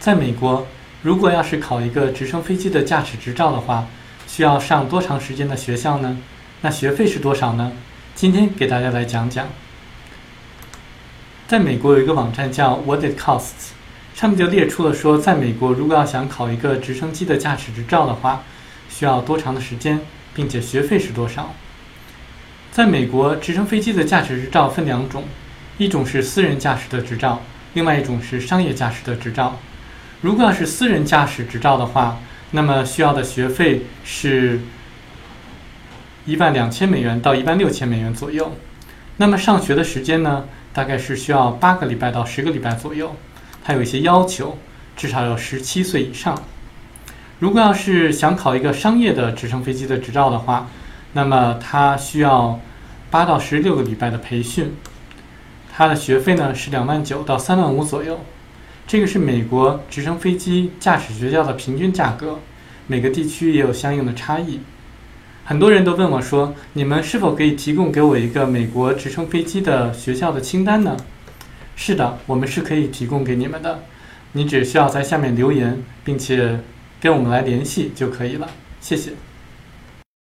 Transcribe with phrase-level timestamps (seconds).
[0.00, 0.66] 在美国，
[1.02, 3.86] 如果要是考一个直升飞机的驾驶执照的话，
[4.26, 6.16] 需要上多长时间的学校呢？
[6.62, 7.70] 那学费是多少呢？
[8.14, 9.46] 今天给大家来讲讲。
[11.46, 13.72] 在美国有一个网站叫 What It Costs，
[14.14, 18.42] 上面就列出了说，在美国如果要想考一个直升机的驾驶执照的话，
[18.88, 20.00] 需要多长的时间，
[20.32, 21.54] 并且学费是多少。
[22.72, 25.24] 在美国，直升飞机的驾驶执照分两种，
[25.76, 27.42] 一种是私人驾驶的执照，
[27.74, 29.58] 另外一种是商业驾驶的执照。
[30.22, 32.18] 如果要是私人驾驶执照的话，
[32.50, 34.60] 那么需要的学费是
[36.26, 38.52] 一万两千美元到一万六千美元左右。
[39.16, 43.16] 那么上学的时间呢，大概是需要八个礼拜到十个礼拜左右。
[43.64, 44.58] 它有一些要求，
[44.96, 46.42] 至少要十七岁以上。
[47.38, 50.68] 如果要是想考一个商业的直升飞机的执照的话，
[51.14, 52.60] 那么它需要
[53.10, 54.74] 八到十六个礼拜的培训，
[55.72, 58.20] 它的学费呢是两万九到三万五左右。
[58.86, 62.40] 这个是美国直升飞机驾驶学校的平均价格，
[62.86, 64.60] 每个地区也有相应的差异。
[65.44, 70.96] 很多人都问我说：“你们是否可以提供给我一个美国直升飞机的学校的清单呢？”
[71.74, 73.84] 是的，我们是可以提供给你们的，
[74.32, 76.60] 你只需要在下面留言，并且
[77.00, 78.48] 跟我们来联系就可以了。
[78.80, 79.12] 谢谢。